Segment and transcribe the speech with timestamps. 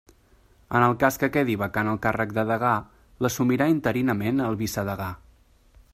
[0.77, 2.73] En el cas que quedi vacant el càrrec de degà,
[3.27, 5.15] l'assumirà interinament el vicedegà.